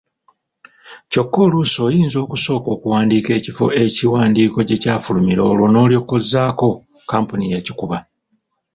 Kyokka 1.11 1.37
oluusi 1.45 1.77
oyinza 1.87 2.17
okusooka 2.25 2.67
okuwandiika 2.75 3.31
ekifo 3.39 3.65
ekiwandiiko 3.83 4.57
gye 4.67 4.77
kyafulumira 4.83 5.41
olwo 5.51 5.65
n’olyoka 5.69 6.11
ozzaako 6.19 6.67
kampuni 7.11 7.43
eyakikuba. 7.47 7.97